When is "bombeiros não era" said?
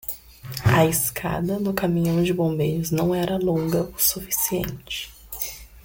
2.33-3.37